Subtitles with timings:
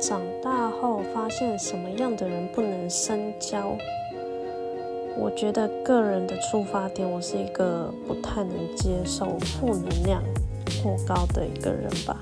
[0.00, 3.76] 长大后发现什么样的人不能深交？
[5.16, 10.22] 我觉得个人的出发点，我是一个不太能接受负能量
[10.84, 12.16] 过高的一个人吧。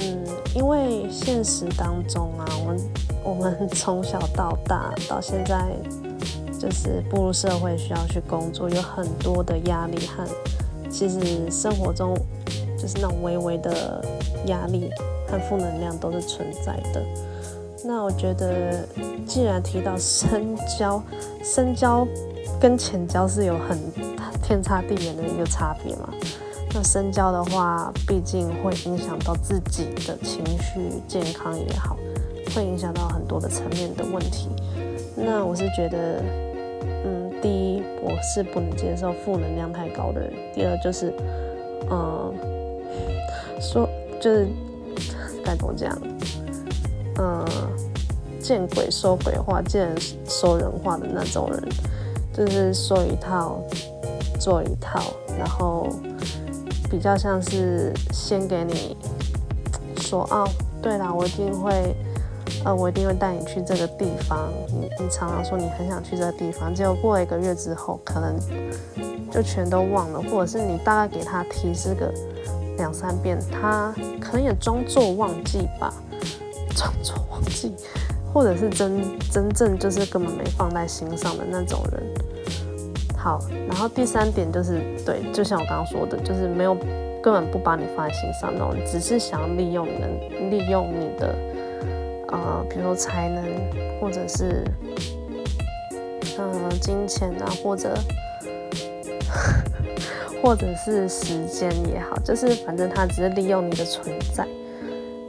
[0.00, 2.80] 嗯，因为现实当中啊，我们
[3.24, 5.64] 我们从小到大到现在，
[6.56, 10.24] 就是步入社会需要去工作，有很多的压力和
[10.88, 12.14] 其实生活中
[12.78, 14.00] 就是那种微微的
[14.46, 14.88] 压力。
[15.30, 17.02] 和负能量都是存在的。
[17.84, 18.84] 那我觉得，
[19.24, 21.00] 既然提到深交，
[21.44, 22.06] 深交
[22.60, 23.78] 跟浅交是有很
[24.42, 26.08] 天差地远的一个差别嘛。
[26.74, 31.96] 那深交的话，毕竟会影响到自己的情绪健康也好，
[32.54, 34.48] 会影响到很多的层面的问题。
[35.14, 36.20] 那我是觉得，
[37.04, 41.14] 嗯，第一，我是不能接受负能量太高的人；第二，就是，
[41.88, 42.34] 嗯，
[43.60, 43.88] 说
[44.20, 44.48] 就是。
[45.48, 45.98] 该怎么讲？
[47.16, 47.42] 嗯，
[48.38, 51.68] 见鬼说鬼话，见人说人话的那种人，
[52.34, 53.58] 就是说一套
[54.38, 55.00] 做一套，
[55.38, 55.88] 然后
[56.90, 58.94] 比较像是先给你
[59.96, 60.46] 说哦，
[60.82, 61.96] 对啦，我一定会，
[62.66, 64.52] 呃，我一定会带你去这个地方。
[64.68, 68.38] 你你常常说你很想去这个地方，结果过了一个月之后，可能
[69.30, 72.12] 就全都忘了，或者是你大概给他提示个。
[72.78, 75.92] 两三遍，他可能也装作忘记吧，
[76.74, 77.74] 装作忘记，
[78.32, 82.02] 或者是真真正就是根本没放在心上的那种人。
[83.16, 83.38] 好，
[83.68, 86.74] 然后第三点就是，对，就像我刚刚说的，就是没有
[87.20, 90.08] 根本不把你放在心上那种，只是想要利用你的，
[90.48, 91.34] 利用你的，
[92.28, 93.44] 呃，比如说才能，
[94.00, 94.64] 或者是，
[96.38, 97.92] 嗯，金钱啊，或者。
[100.42, 104.46] 或者是时间也好，就是反正他只是利用你的存在，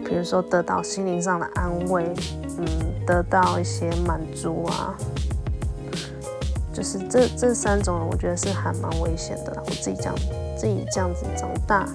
[0.05, 2.13] 比如说得到心灵上的安慰，
[2.57, 2.66] 嗯，
[3.05, 4.95] 得到一些满足啊，
[6.73, 9.53] 就是这这三种，我觉得是还蛮危险的。
[9.66, 10.16] 我自己这样
[10.56, 11.88] 自己这样子长大，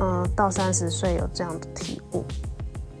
[0.00, 2.24] 嗯，到三十岁有这样的体悟。